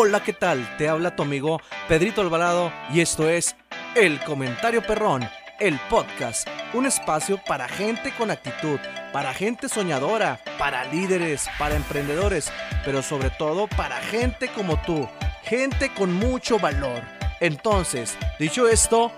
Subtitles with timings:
[0.00, 0.76] Hola, ¿qué tal?
[0.76, 3.56] Te habla tu amigo Pedrito Alvarado y esto es
[3.96, 5.28] El Comentario Perrón,
[5.58, 8.78] el podcast, un espacio para gente con actitud,
[9.12, 12.52] para gente soñadora, para líderes, para emprendedores,
[12.84, 15.08] pero sobre todo para gente como tú,
[15.42, 17.02] gente con mucho valor.
[17.40, 19.10] Entonces, dicho esto,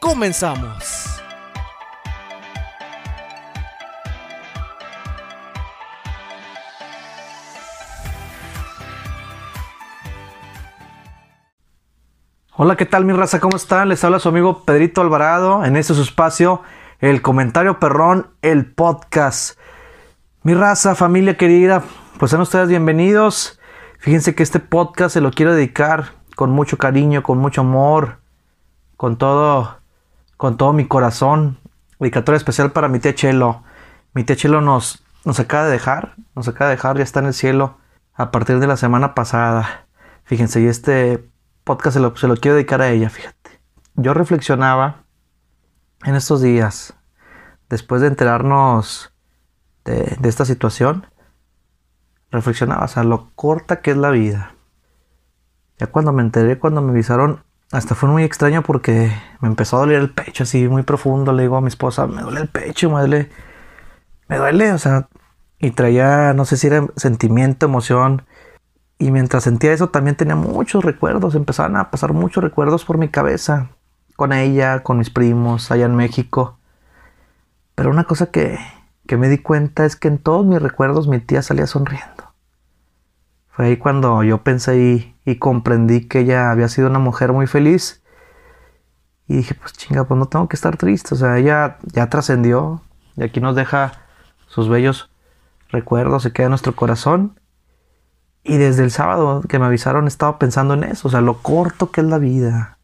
[0.00, 1.01] comenzamos.
[12.64, 13.40] Hola, ¿qué tal mi raza?
[13.40, 13.88] ¿Cómo están?
[13.88, 16.62] Les habla su amigo Pedrito Alvarado en este su espacio,
[17.00, 19.58] el comentario perrón, el podcast.
[20.44, 21.82] Mi raza, familia querida,
[22.20, 23.58] pues sean ustedes bienvenidos.
[23.98, 28.20] Fíjense que este podcast se lo quiero dedicar con mucho cariño, con mucho amor,
[28.96, 29.80] con todo,
[30.36, 31.58] con todo mi corazón.
[31.98, 33.64] Dedicatoria especial para mi tía Chelo.
[34.14, 37.26] Mi tía Chelo nos, nos acaba de dejar, nos acaba de dejar, ya está en
[37.26, 37.78] el cielo
[38.14, 39.88] a partir de la semana pasada.
[40.22, 41.31] Fíjense, y este
[41.64, 43.60] podcast se lo, quiero dedicar a ella, fíjate.
[43.94, 45.04] Yo reflexionaba
[46.04, 46.94] en estos días,
[47.68, 49.12] después de enterarnos
[49.84, 51.06] de, de esta situación,
[52.30, 54.54] reflexionaba, o sea, lo corta que es la vida.
[55.78, 59.80] Ya cuando me enteré, cuando me avisaron, hasta fue muy extraño porque me empezó a
[59.80, 61.32] doler el pecho así muy profundo.
[61.32, 63.30] Le digo a mi esposa, me duele el pecho, me duele,
[64.28, 65.08] me duele, o sea,
[65.58, 68.22] y traía, no sé si era sentimiento, emoción,
[69.02, 73.08] y mientras sentía eso también tenía muchos recuerdos, empezaban a pasar muchos recuerdos por mi
[73.08, 73.70] cabeza,
[74.14, 76.56] con ella, con mis primos, allá en México.
[77.74, 78.60] Pero una cosa que,
[79.08, 82.32] que me di cuenta es que en todos mis recuerdos mi tía salía sonriendo.
[83.48, 87.48] Fue ahí cuando yo pensé y, y comprendí que ella había sido una mujer muy
[87.48, 88.04] feliz.
[89.26, 91.16] Y dije, pues chinga, pues no tengo que estar triste.
[91.16, 92.82] O sea, ella ya trascendió
[93.16, 93.94] y aquí nos deja
[94.46, 95.10] sus bellos
[95.70, 97.36] recuerdos, se queda en nuestro corazón.
[98.44, 101.90] Y desde el sábado que me avisaron estaba pensando en eso, o sea, lo corto
[101.90, 102.78] que es la vida,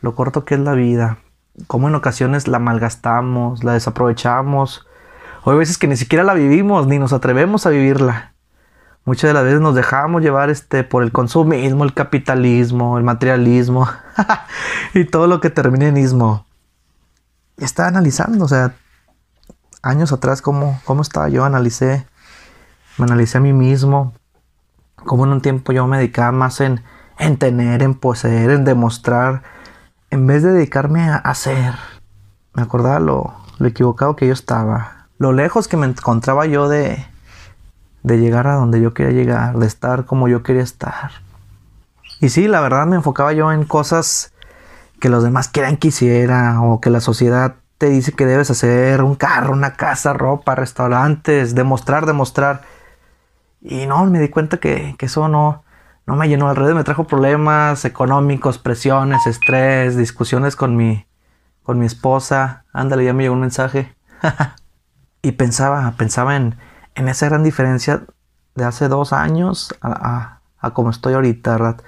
[0.00, 1.18] lo corto que es la vida,
[1.66, 4.86] cómo en ocasiones la malgastamos, la desaprovechamos,
[5.44, 8.34] o hay veces que ni siquiera la vivimos, ni nos atrevemos a vivirla.
[9.06, 13.88] Muchas de las veces nos dejamos llevar este, por el consumismo, el capitalismo, el materialismo
[14.94, 16.44] y todo lo que termina en ismo.
[17.56, 18.74] Estaba analizando, o sea,
[19.82, 22.06] años atrás cómo, cómo estaba yo, analicé,
[22.98, 24.12] me analicé a mí mismo,
[25.04, 26.82] como en un tiempo yo me dedicaba más en,
[27.18, 29.42] en tener, en poseer, en demostrar,
[30.10, 31.74] en vez de dedicarme a hacer.
[32.54, 37.04] Me acordaba lo, lo equivocado que yo estaba, lo lejos que me encontraba yo de,
[38.02, 41.10] de llegar a donde yo quería llegar, de estar como yo quería estar.
[42.20, 44.32] Y sí, la verdad me enfocaba yo en cosas
[45.00, 49.02] que los demás quieran que hiciera o que la sociedad te dice que debes hacer,
[49.02, 52.62] un carro, una casa, ropa, restaurantes, demostrar, demostrar.
[53.60, 55.64] Y no, me di cuenta que, que eso no,
[56.06, 56.48] no me llenó.
[56.48, 61.06] Al revés me trajo problemas económicos, presiones, estrés, discusiones con mi,
[61.62, 62.64] con mi esposa.
[62.72, 63.94] Ándale, ya me llegó un mensaje.
[65.22, 66.56] y pensaba, pensaba en,
[66.94, 68.04] en esa gran diferencia
[68.54, 71.82] de hace dos años a, a, a como estoy ahorita, ¿verdad?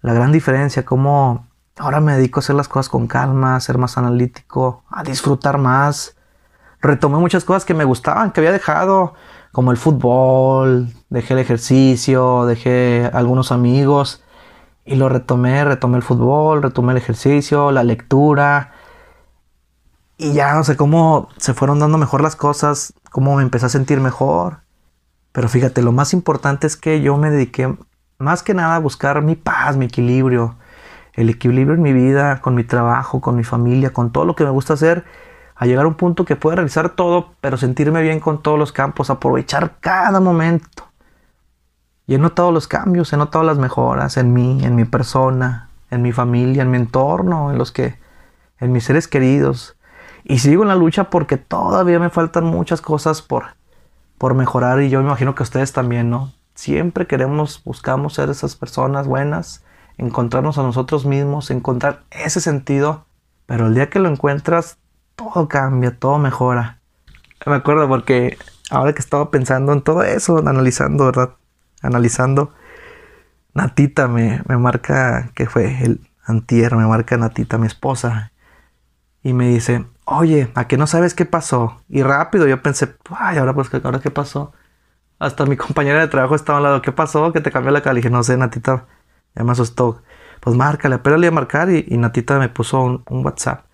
[0.00, 1.46] La gran diferencia, cómo
[1.78, 5.58] ahora me dedico a hacer las cosas con calma, a ser más analítico, a disfrutar
[5.58, 6.16] más.
[6.82, 9.14] Retomé muchas cosas que me gustaban, que había dejado
[9.52, 14.24] como el fútbol, dejé el ejercicio, dejé algunos amigos
[14.84, 18.72] y lo retomé, retomé el fútbol, retomé el ejercicio, la lectura
[20.16, 23.68] y ya no sé cómo se fueron dando mejor las cosas, cómo me empecé a
[23.68, 24.62] sentir mejor.
[25.30, 27.76] Pero fíjate, lo más importante es que yo me dediqué
[28.18, 30.56] más que nada a buscar mi paz, mi equilibrio,
[31.14, 34.44] el equilibrio en mi vida, con mi trabajo, con mi familia, con todo lo que
[34.44, 35.04] me gusta hacer
[35.62, 38.72] a llegar a un punto que pueda realizar todo, pero sentirme bien con todos los
[38.72, 40.88] campos, aprovechar cada momento.
[42.04, 46.02] Y he notado los cambios, he notado las mejoras en mí, en mi persona, en
[46.02, 47.96] mi familia, en mi entorno, en los que,
[48.58, 49.76] en mis seres queridos.
[50.24, 53.54] Y sigo en la lucha porque todavía me faltan muchas cosas por,
[54.18, 56.32] por mejorar y yo me imagino que ustedes también, ¿no?
[56.56, 59.62] Siempre queremos, buscamos ser esas personas buenas,
[59.96, 63.04] encontrarnos a nosotros mismos, encontrar ese sentido,
[63.46, 64.78] pero el día que lo encuentras
[65.30, 66.80] todo cambia, todo mejora.
[67.46, 68.38] Me acuerdo porque
[68.70, 71.34] ahora que estaba pensando en todo eso, analizando, ¿verdad?
[71.82, 72.52] Analizando,
[73.54, 78.32] Natita me, me marca, que fue el antier, me marca Natita, mi esposa,
[79.22, 81.82] y me dice, oye, ¿a qué no sabes qué pasó?
[81.88, 84.52] Y rápido yo pensé, ay, ahora pues, ¿ahora qué pasó?
[85.18, 87.32] Hasta mi compañera de trabajo estaba al lado, ¿qué pasó?
[87.32, 87.94] Que te cambió la cara.
[87.94, 88.86] Dije, no sé, Natita,
[89.34, 90.02] ya me asustó.
[90.40, 93.64] Pues márcale, le a marcar y, Natita me puso un WhatsApp.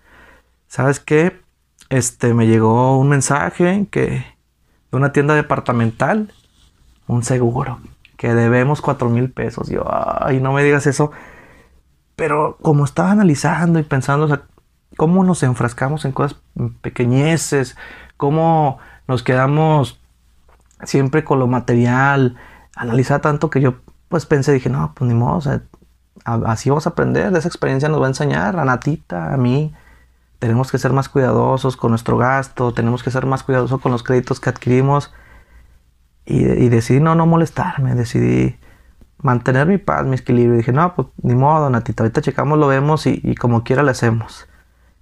[0.69, 1.41] ¿Sabes qué?
[1.89, 4.25] Este, me llegó un mensaje que
[4.91, 6.31] de una tienda departamental,
[7.07, 7.79] un seguro.
[8.17, 9.69] que debemos cuatro mil pesos.
[9.69, 11.11] Yo, ay, no me digas eso.
[12.15, 14.43] Pero como estaba analizando y pensando, o sea,
[14.97, 16.39] cómo nos enfrascamos en cosas
[16.81, 17.77] pequeñeces,
[18.17, 20.01] cómo nos quedamos
[20.83, 22.37] siempre con lo material,
[22.75, 23.75] analizar tanto que yo
[24.09, 25.61] pues pensé, dije, no, pues ni modo, o sea,
[26.25, 29.73] así vamos a aprender, de esa experiencia nos va a enseñar a Natita, a mí.
[30.39, 34.03] Tenemos que ser más cuidadosos con nuestro gasto, tenemos que ser más cuidadosos con los
[34.03, 35.13] créditos que adquirimos.
[36.25, 38.57] Y, decidí no, no molestarme, decidí
[39.21, 40.55] mantener mi paz, mi equilibrio.
[40.55, 43.83] Y dije, no, pues ni modo, Natita, ahorita checamos, lo vemos y, y como quiera
[43.83, 44.47] le hacemos.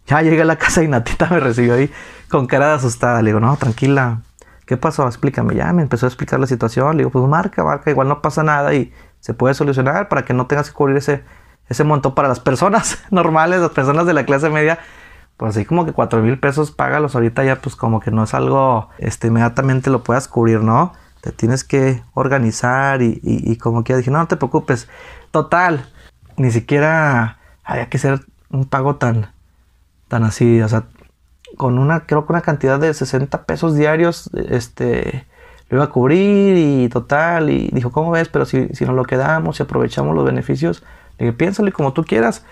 [0.08, 1.92] Ya llegué a la casa y Natita me recibió ahí
[2.30, 3.22] con cara de asustada.
[3.22, 4.22] Le digo, no, tranquila,
[4.66, 5.06] ¿qué pasó?
[5.06, 5.54] Explícame.
[5.54, 6.96] Ya me empezó a explicar la situación.
[6.96, 10.34] Le digo, pues marca, marca, igual no pasa nada y se puede solucionar para que
[10.34, 11.24] no tengas que cubrir ese,
[11.68, 14.80] ese montón para las personas normales, las personas de la clase media.
[15.38, 18.34] Pues así como que cuatro mil pesos págalos ahorita ya pues como que no es
[18.34, 20.94] algo, este, inmediatamente lo puedas cubrir, ¿no?
[21.22, 24.88] Te tienes que organizar y, y, y como que ya dije, no, no te preocupes.
[25.32, 25.86] Total,
[26.38, 29.32] ni siquiera había que ser un pago tan,
[30.08, 30.86] tan así, o sea,
[31.58, 35.26] con una, creo que una cantidad de 60 pesos diarios, este,
[35.70, 38.30] lo iba a cubrir y total, y dijo, ¿cómo ves?
[38.30, 40.84] Pero si, si nos lo quedamos y aprovechamos los beneficios,
[41.20, 42.46] dije, piénsale como tú quieras.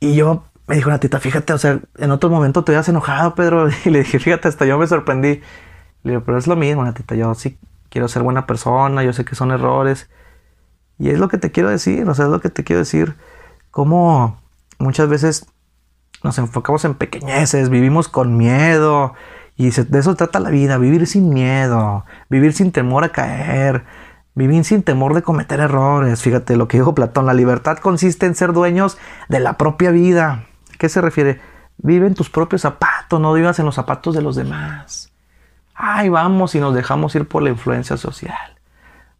[0.00, 3.68] Y yo, me dijo tita, fíjate, o sea, en otro momento te habías enojado, Pedro,
[3.84, 5.40] y le dije, fíjate, hasta yo me sorprendí.
[6.02, 9.24] Le dije, pero es lo mismo, Natita, yo sí quiero ser buena persona, yo sé
[9.24, 10.08] que son errores.
[10.98, 13.16] Y es lo que te quiero decir, o sea, es lo que te quiero decir.
[13.70, 14.40] Como
[14.78, 15.46] muchas veces
[16.22, 19.14] nos enfocamos en pequeñeces, vivimos con miedo.
[19.56, 23.84] Y de eso trata la vida, vivir sin miedo, vivir sin temor a caer,
[24.34, 26.22] vivir sin temor de cometer errores.
[26.22, 28.96] Fíjate lo que dijo Platón, la libertad consiste en ser dueños
[29.28, 30.46] de la propia vida.
[30.82, 31.40] ¿Qué se refiere?
[31.76, 35.12] Vive en tus propios zapatos, no vivas en los zapatos de los demás.
[35.76, 38.58] Ay, vamos y nos dejamos ir por la influencia social,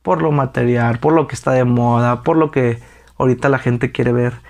[0.03, 2.83] por lo material, por lo que está de moda, por lo que
[3.17, 4.41] ahorita la gente quiere ver.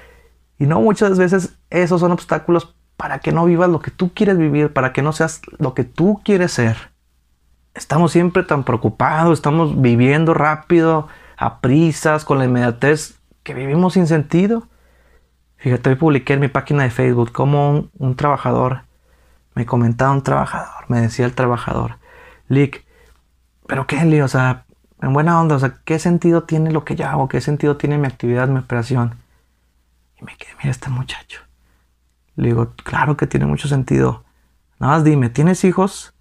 [0.59, 4.39] Y no muchas veces esos son obstáculos para que no vivas lo que tú quieres
[4.39, 6.93] vivir, para que no seas lo que tú quieres ser.
[7.75, 14.07] Estamos siempre tan preocupados, estamos viviendo rápido, a prisas, con la inmediatez, que vivimos sin
[14.07, 14.67] sentido.
[15.63, 18.81] Fíjate, hoy publiqué en mi página de Facebook como un, trabajador,
[19.55, 21.99] me comentaba un trabajador, me decía el trabajador,
[22.49, 22.85] Lick,
[23.69, 24.65] pero qué, o sea,
[25.01, 27.29] en buena onda, o sea, ¿qué sentido tiene lo que yo hago?
[27.29, 29.15] ¿Qué sentido tiene mi actividad, mi operación?
[30.21, 31.43] Y me quedé, mira este muchacho.
[32.35, 34.25] Le digo, claro que tiene mucho sentido.
[34.81, 36.13] Nada más dime, ¿tienes hijos?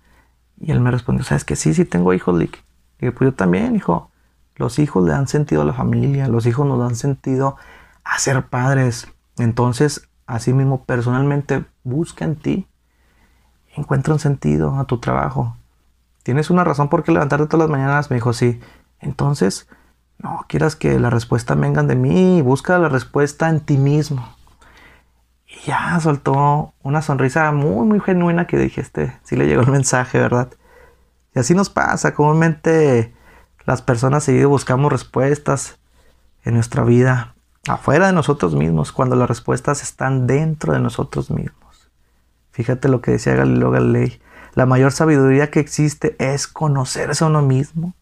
[0.59, 2.63] Y él me respondió, ¿sabes que sí, sí tengo hijos, Lick?
[2.99, 4.11] Y yo, pues yo también, hijo.
[4.55, 7.57] Los hijos le dan sentido a la familia, los hijos nos dan sentido
[8.03, 9.11] a ser padres.
[9.37, 12.67] Entonces, así mismo, personalmente, busca en ti.
[13.75, 15.55] Encuentra un sentido a tu trabajo.
[16.23, 18.09] ¿Tienes una razón por qué levantarte todas las mañanas?
[18.09, 18.59] Me dijo, sí.
[18.99, 19.67] Entonces,
[20.19, 24.35] no quieras que la respuesta venga de mí, busca la respuesta en ti mismo.
[25.47, 30.19] Y ya soltó una sonrisa muy, muy genuina que dijiste, sí le llegó el mensaje,
[30.19, 30.49] ¿verdad?
[31.33, 33.13] Y así nos pasa, comúnmente
[33.65, 35.79] las personas seguido buscamos respuestas
[36.43, 37.35] en nuestra vida,
[37.67, 41.89] afuera de nosotros mismos, cuando las respuestas están dentro de nosotros mismos.
[42.51, 44.21] Fíjate lo que decía Galileo Galilei,
[44.53, 47.93] la mayor sabiduría que existe es conocerse a uno mismo.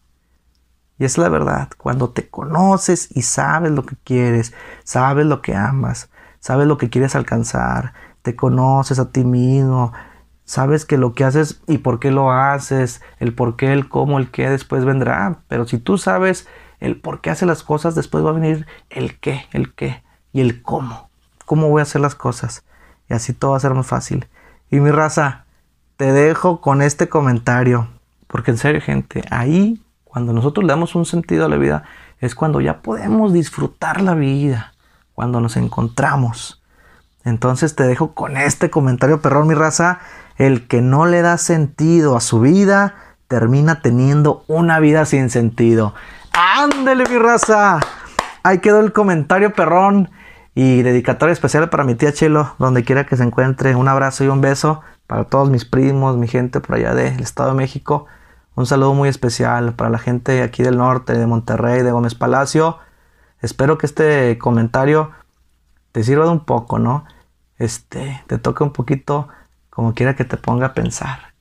[0.98, 4.52] Y es la verdad, cuando te conoces y sabes lo que quieres,
[4.84, 9.92] sabes lo que amas, sabes lo que quieres alcanzar, te conoces a ti mismo,
[10.44, 14.18] sabes que lo que haces y por qué lo haces, el por qué, el cómo,
[14.18, 15.38] el qué después vendrá.
[15.48, 16.46] Pero si tú sabes
[16.80, 20.40] el por qué hace las cosas, después va a venir el qué, el qué y
[20.40, 21.10] el cómo.
[21.44, 22.64] ¿Cómo voy a hacer las cosas?
[23.08, 24.26] Y así todo va a ser más fácil.
[24.70, 25.44] Y mi raza,
[25.96, 27.88] te dejo con este comentario.
[28.26, 31.84] Porque en serio, gente, ahí, cuando nosotros le damos un sentido a la vida,
[32.20, 34.72] es cuando ya podemos disfrutar la vida
[35.14, 36.62] cuando nos encontramos.
[37.24, 39.98] Entonces te dejo con este comentario, perrón, mi raza.
[40.38, 42.94] El que no le da sentido a su vida,
[43.28, 45.94] termina teniendo una vida sin sentido.
[46.32, 47.80] Ándele, mi raza.
[48.42, 50.10] Ahí quedó el comentario, perrón.
[50.54, 53.74] Y dedicatoria especial para mi tía Chelo, donde quiera que se encuentre.
[53.76, 57.50] Un abrazo y un beso para todos mis primos, mi gente por allá del Estado
[57.50, 58.06] de México.
[58.54, 62.78] Un saludo muy especial para la gente aquí del norte, de Monterrey, de Gómez Palacio.
[63.40, 65.12] Espero que este comentario
[65.92, 67.04] te sirva de un poco, ¿no?
[67.58, 69.28] Este, te toque un poquito
[69.70, 71.32] como quiera que te ponga a pensar.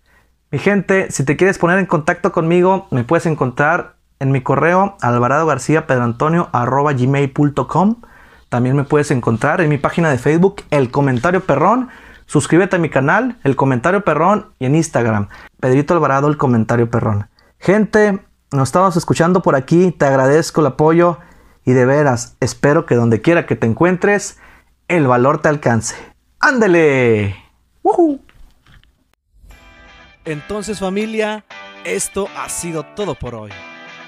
[0.51, 4.97] Mi gente, si te quieres poner en contacto conmigo, me puedes encontrar en mi correo
[5.01, 7.95] alvarado garcía gmail.com.
[8.49, 11.89] También me puedes encontrar en mi página de Facebook, El Comentario Perrón.
[12.25, 17.27] Suscríbete a mi canal, El Comentario Perrón, y en Instagram, Pedrito Alvarado, El Comentario Perrón.
[17.59, 18.19] Gente,
[18.51, 21.19] nos estamos escuchando por aquí, te agradezco el apoyo
[21.65, 24.39] y de veras, espero que donde quiera que te encuentres,
[24.87, 25.95] el valor te alcance.
[26.39, 27.35] ¡Ándele!
[30.25, 31.43] Entonces familia,
[31.83, 33.51] esto ha sido todo por hoy.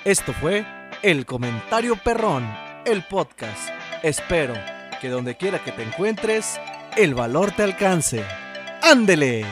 [0.04, 0.66] Esto fue
[1.04, 2.44] El Comentario Perrón,
[2.86, 3.70] el podcast.
[4.02, 4.56] Espero
[5.00, 6.60] que donde quiera que te encuentres,
[6.98, 8.24] el valor te alcance.
[8.82, 9.46] ¡Ándele!